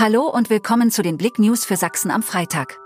[0.00, 2.78] Hallo und willkommen zu den Blick News für Sachsen am Freitag.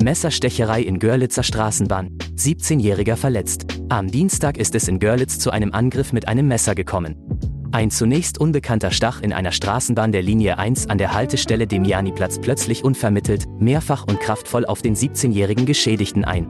[0.00, 2.16] Messerstecherei in Görlitzer Straßenbahn.
[2.36, 3.66] 17-Jähriger verletzt.
[3.88, 7.16] Am Dienstag ist es in Görlitz zu einem Angriff mit einem Messer gekommen.
[7.72, 12.84] Ein zunächst unbekannter stach in einer Straßenbahn der Linie 1 an der Haltestelle Demianiplatz plötzlich
[12.84, 16.46] unvermittelt, mehrfach und kraftvoll auf den 17-jährigen Geschädigten ein.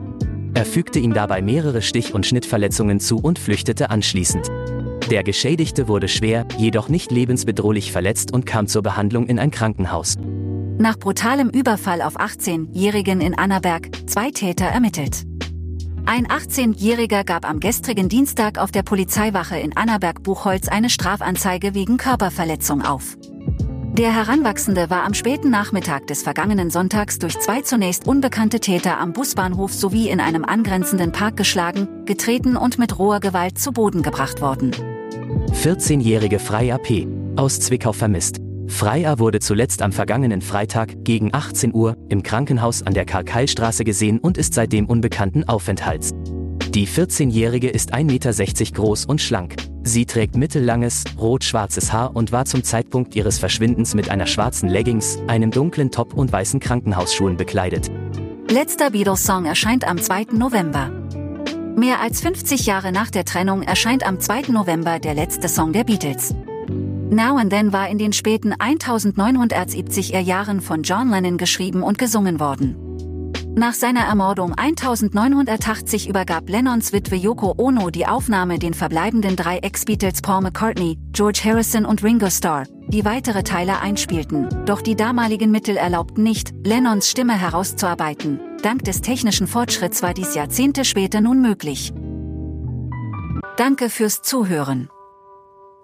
[0.52, 4.50] Er fügte ihm dabei mehrere Stich- und Schnittverletzungen zu und flüchtete anschließend.
[5.10, 10.16] Der Geschädigte wurde schwer, jedoch nicht lebensbedrohlich verletzt und kam zur Behandlung in ein Krankenhaus.
[10.78, 15.24] Nach brutalem Überfall auf 18-Jährigen in Annaberg, zwei Täter ermittelt.
[16.06, 22.82] Ein 18-Jähriger gab am gestrigen Dienstag auf der Polizeiwache in Annaberg-Buchholz eine Strafanzeige wegen Körperverletzung
[22.82, 23.16] auf.
[23.92, 29.12] Der Heranwachsende war am späten Nachmittag des vergangenen Sonntags durch zwei zunächst unbekannte Täter am
[29.12, 34.40] Busbahnhof sowie in einem angrenzenden Park geschlagen, getreten und mit roher Gewalt zu Boden gebracht
[34.40, 34.72] worden.
[35.52, 37.06] 14-jährige Freier P.
[37.36, 38.38] aus Zwickau vermisst.
[38.66, 44.18] Freier wurde zuletzt am vergangenen Freitag gegen 18 Uhr im Krankenhaus an der Karl-Keil-Straße gesehen
[44.18, 46.12] und ist seitdem unbekannten Aufenthalts.
[46.70, 49.56] Die 14-Jährige ist 1,60 Meter groß und schlank.
[49.84, 55.18] Sie trägt mittellanges, rot-schwarzes Haar und war zum Zeitpunkt ihres Verschwindens mit einer schwarzen Leggings,
[55.26, 57.90] einem dunklen Top und weißen Krankenhausschuhen bekleidet.
[58.50, 60.26] Letzter Beatles-Song erscheint am 2.
[60.32, 61.03] November.
[61.76, 64.52] Mehr als 50 Jahre nach der Trennung erscheint am 2.
[64.52, 66.32] November der letzte Song der Beatles.
[67.10, 72.38] Now and Then war in den späten 1970er Jahren von John Lennon geschrieben und gesungen
[72.38, 72.76] worden.
[73.56, 80.22] Nach seiner Ermordung 1980 übergab Lennons Witwe Yoko Ono die Aufnahme den verbleibenden drei Ex-Beatles
[80.22, 85.76] Paul McCartney, George Harrison und Ringo Starr, die weitere Teile einspielten, doch die damaligen Mittel
[85.76, 88.40] erlaubten nicht, Lennons Stimme herauszuarbeiten.
[88.62, 91.92] Dank des technischen Fortschritts war dies Jahrzehnte später nun möglich.
[93.56, 94.88] Danke fürs Zuhören.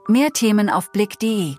[0.08, 1.56] Mehr Themen auf blick.de